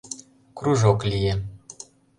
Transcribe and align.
Кружок 0.57 0.99
лие. 1.09 1.33